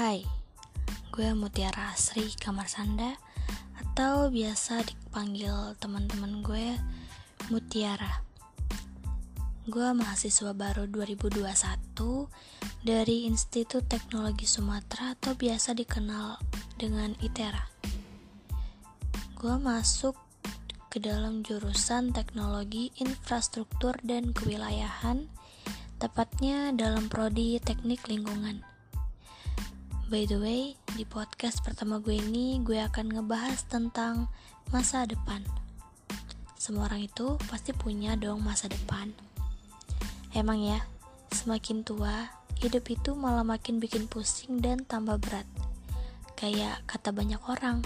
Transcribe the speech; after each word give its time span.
Hai, 0.00 0.24
gue 1.12 1.28
Mutiara 1.36 1.92
Asri 1.92 2.32
Kamar 2.32 2.72
Sanda 2.72 3.20
atau 3.76 4.32
biasa 4.32 4.80
dipanggil 4.80 5.76
teman-teman 5.76 6.40
gue 6.40 6.72
Mutiara. 7.52 8.24
Gue 9.68 9.92
mahasiswa 9.92 10.56
baru 10.56 10.88
2021 10.88 11.44
dari 12.80 13.28
Institut 13.28 13.92
Teknologi 13.92 14.48
Sumatera 14.48 15.12
atau 15.20 15.36
biasa 15.36 15.76
dikenal 15.76 16.40
dengan 16.80 17.12
ITERA. 17.20 17.68
Gue 19.36 19.60
masuk 19.60 20.16
ke 20.88 20.96
dalam 20.96 21.44
jurusan 21.44 22.16
Teknologi 22.16 22.88
Infrastruktur 23.04 24.00
dan 24.00 24.32
Kewilayahan, 24.32 25.28
tepatnya 26.00 26.72
dalam 26.72 27.12
prodi 27.12 27.60
Teknik 27.60 28.08
Lingkungan. 28.08 28.79
By 30.10 30.26
the 30.26 30.42
way, 30.42 30.74
di 30.98 31.06
podcast 31.06 31.62
pertama 31.62 32.02
gue 32.02 32.18
ini 32.18 32.58
gue 32.66 32.82
akan 32.82 33.14
ngebahas 33.14 33.62
tentang 33.70 34.26
masa 34.74 35.06
depan. 35.06 35.38
Semua 36.58 36.90
orang 36.90 37.06
itu 37.06 37.38
pasti 37.46 37.70
punya 37.70 38.18
dong 38.18 38.42
masa 38.42 38.66
depan. 38.66 39.14
Emang 40.34 40.66
ya, 40.66 40.82
semakin 41.30 41.86
tua, 41.86 42.26
hidup 42.58 42.90
itu 42.90 43.14
malah 43.14 43.46
makin 43.46 43.78
bikin 43.78 44.10
pusing 44.10 44.58
dan 44.58 44.82
tambah 44.82 45.14
berat. 45.22 45.46
Kayak 46.34 46.82
kata 46.90 47.14
banyak 47.14 47.38
orang, 47.46 47.78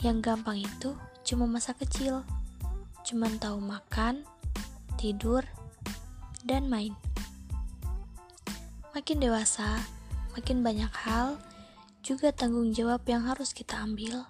yang 0.00 0.24
gampang 0.24 0.64
itu 0.64 0.96
cuma 1.28 1.44
masa 1.44 1.76
kecil. 1.76 2.24
Cuman 3.04 3.36
tahu 3.36 3.60
makan, 3.60 4.24
tidur, 4.96 5.44
dan 6.40 6.72
main. 6.72 6.96
Makin 8.96 9.20
dewasa, 9.20 9.99
makin 10.36 10.62
banyak 10.62 10.92
hal 11.06 11.38
juga 12.00 12.32
tanggung 12.32 12.72
jawab 12.72 13.04
yang 13.04 13.28
harus 13.28 13.52
kita 13.52 13.76
ambil 13.82 14.24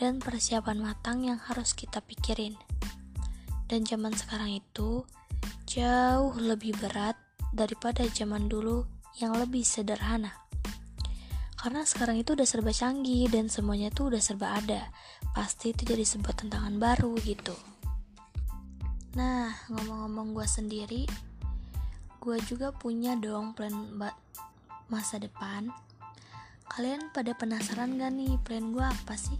dan 0.00 0.18
persiapan 0.18 0.82
matang 0.82 1.22
yang 1.22 1.38
harus 1.38 1.76
kita 1.76 2.02
pikirin. 2.02 2.58
Dan 3.70 3.86
zaman 3.86 4.12
sekarang 4.12 4.58
itu 4.58 5.06
jauh 5.64 6.34
lebih 6.36 6.76
berat 6.76 7.16
daripada 7.54 8.04
zaman 8.10 8.50
dulu 8.50 8.84
yang 9.20 9.36
lebih 9.36 9.64
sederhana. 9.64 10.34
Karena 11.56 11.86
sekarang 11.86 12.18
itu 12.18 12.34
udah 12.34 12.48
serba 12.48 12.74
canggih 12.74 13.30
dan 13.30 13.46
semuanya 13.46 13.94
tuh 13.94 14.10
udah 14.10 14.18
serba 14.18 14.58
ada. 14.58 14.90
Pasti 15.30 15.70
itu 15.70 15.86
jadi 15.86 16.02
sebuah 16.02 16.42
tantangan 16.42 16.74
baru 16.76 17.14
gitu. 17.22 17.54
Nah, 19.14 19.54
ngomong-ngomong 19.70 20.34
gue 20.34 20.46
sendiri, 20.48 21.02
gue 22.18 22.36
juga 22.50 22.74
punya 22.74 23.14
dong 23.14 23.54
plan 23.54 23.72
masa 24.90 25.18
depan 25.22 25.70
Kalian 26.72 27.12
pada 27.12 27.36
penasaran 27.36 28.00
gak 28.00 28.16
nih 28.16 28.40
plan 28.48 28.72
gue 28.72 28.80
apa 28.80 29.12
sih? 29.12 29.36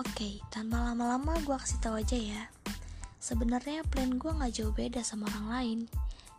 Oke, 0.00 0.40
tanpa 0.48 0.80
lama-lama 0.80 1.36
gue 1.44 1.52
kasih 1.52 1.84
tahu 1.84 2.00
aja 2.00 2.16
ya. 2.16 2.48
Sebenarnya 3.20 3.84
plan 3.84 4.16
gue 4.16 4.32
gak 4.32 4.56
jauh 4.56 4.72
beda 4.72 5.04
sama 5.04 5.28
orang 5.36 5.46
lain. 5.52 5.78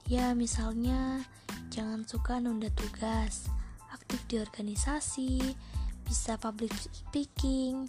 Ya 0.10 0.34
misalnya 0.34 1.22
jangan 1.70 2.02
suka 2.10 2.42
nunda 2.42 2.74
tugas, 2.74 3.46
aktif 3.94 4.18
di 4.26 4.42
organisasi, 4.42 5.54
bisa 6.02 6.34
public 6.42 6.74
speaking, 6.74 7.86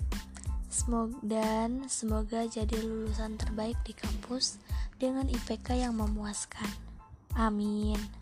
Semoga 0.69 1.17
dan 1.25 1.89
semoga 1.89 2.45
jadi 2.45 2.77
lulusan 2.77 3.41
terbaik 3.41 3.80
di 3.89 3.97
kampus 3.97 4.61
dengan 5.00 5.25
IPK 5.33 5.80
yang 5.80 5.97
memuaskan. 5.97 6.69
Amin 7.41 8.17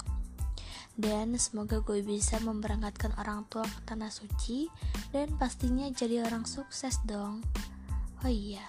dan 0.96 1.36
semoga 1.36 1.84
gue 1.84 2.00
bisa 2.00 2.40
memberangkatkan 2.40 3.12
orang 3.20 3.44
tua 3.52 3.68
ke 3.68 3.80
tanah 3.84 4.08
suci 4.08 4.68
dan 5.12 5.36
pastinya 5.36 5.84
jadi 5.92 6.24
orang 6.24 6.48
sukses 6.48 6.96
dong. 7.04 7.44
Oh 8.24 8.32
iya. 8.32 8.64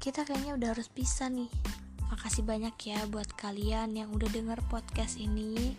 Kita 0.00 0.24
kayaknya 0.24 0.56
udah 0.56 0.68
harus 0.72 0.88
bisa 0.88 1.28
nih. 1.28 1.48
Makasih 2.08 2.44
banyak 2.44 2.76
ya 2.84 3.00
buat 3.08 3.28
kalian 3.36 3.96
yang 3.96 4.12
udah 4.12 4.28
denger 4.32 4.60
podcast 4.72 5.20
ini. 5.20 5.76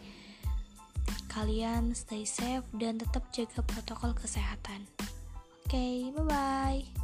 Kalian 1.30 1.92
stay 1.92 2.24
safe 2.24 2.64
dan 2.78 2.96
tetap 3.02 3.28
jaga 3.36 3.60
protokol 3.66 4.16
kesehatan. 4.16 4.88
Oke 5.66 5.76
okay, 5.76 6.14
bye 6.14 6.24
bye 6.24 6.95